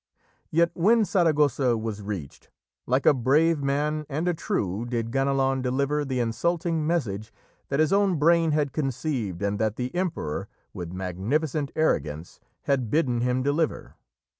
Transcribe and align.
Yet, 0.49 0.71
when 0.73 1.05
Saragossa 1.05 1.77
was 1.77 2.01
reached, 2.01 2.49
like 2.87 3.05
a 3.05 3.13
brave 3.13 3.61
man 3.61 4.07
and 4.09 4.27
a 4.27 4.33
true 4.33 4.83
did 4.83 5.11
Ganelon 5.11 5.61
deliver 5.61 6.03
the 6.03 6.19
insulting 6.19 6.87
message 6.87 7.31
that 7.69 7.79
his 7.79 7.93
own 7.93 8.15
brain 8.17 8.49
had 8.49 8.73
conceived 8.73 9.43
and 9.43 9.59
that 9.59 9.75
the 9.75 9.93
Emperor, 9.93 10.47
with 10.73 10.91
magnificent 10.91 11.69
arrogance, 11.75 12.39
had 12.63 12.89
bidden 12.89 13.21
him 13.21 13.43
deliver. 13.43 13.93